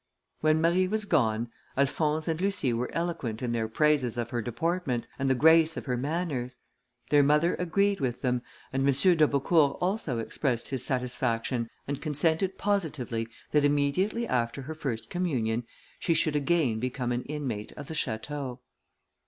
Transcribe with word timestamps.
When 0.39 0.59
Marie 0.61 0.87
was 0.87 1.05
gone, 1.05 1.51
Alphonse 1.77 2.27
and 2.27 2.41
Lucie 2.41 2.73
were 2.73 2.89
eloquent 2.91 3.43
in 3.43 3.51
their 3.51 3.67
praises 3.67 4.17
of 4.17 4.31
her 4.31 4.41
deportment, 4.41 5.05
and 5.19 5.29
the 5.29 5.35
grace 5.35 5.77
of 5.77 5.85
her 5.85 5.95
manners: 5.95 6.57
their 7.11 7.21
mother 7.21 7.53
agreed 7.59 7.99
with 7.99 8.23
them, 8.23 8.41
and 8.73 8.81
M. 8.81 8.91
d'Aubecourt 9.15 9.77
also 9.79 10.17
expressed 10.17 10.69
his 10.69 10.83
satisfaction, 10.83 11.69
and 11.87 12.01
consented 12.01 12.57
positively 12.57 13.27
that 13.51 13.63
immediately 13.63 14.27
after 14.27 14.63
her 14.63 14.73
first 14.73 15.11
communion, 15.11 15.67
she 15.99 16.15
should 16.15 16.35
again 16.35 16.79
become 16.79 17.11
an 17.11 17.21
inmate 17.25 17.71
of 17.73 17.87
the 17.87 17.93
château. 17.93 18.57